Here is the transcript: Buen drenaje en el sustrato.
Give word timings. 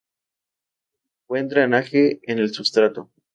Buen 1.27 1.47
drenaje 1.47 2.21
en 2.23 2.39
el 2.39 2.49
sustrato. 2.51 3.11